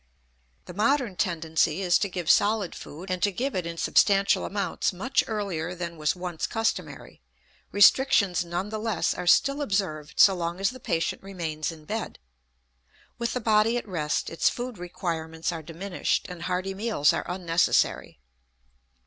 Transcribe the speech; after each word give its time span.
The 0.65 0.73
modern 0.73 1.15
tendency 1.15 1.83
is 1.83 1.99
to 1.99 2.09
give 2.09 2.27
solid 2.27 2.73
food 2.73 3.11
and 3.11 3.21
to 3.21 3.31
give 3.31 3.53
it 3.53 3.67
in 3.67 3.77
substantial 3.77 4.45
amounts 4.47 4.91
much 4.91 5.23
earlier 5.27 5.75
than 5.75 5.95
was 5.95 6.15
once 6.15 6.47
customary; 6.47 7.21
restrictions, 7.71 8.43
none 8.43 8.69
the 8.69 8.79
less, 8.79 9.13
are 9.13 9.27
still 9.27 9.61
observed 9.61 10.19
so 10.19 10.33
long 10.33 10.59
as 10.59 10.71
the 10.71 10.79
patient 10.79 11.21
remains 11.21 11.71
in 11.71 11.85
bed. 11.85 12.17
With 13.19 13.33
the 13.35 13.41
body 13.41 13.77
at 13.77 13.87
rest, 13.87 14.31
its 14.31 14.49
food 14.49 14.79
requirements 14.79 15.51
are 15.51 15.61
diminished 15.61 16.25
and 16.27 16.41
hearty 16.41 16.73
meals 16.73 17.13
are 17.13 17.25
unnecessary. 17.29 18.19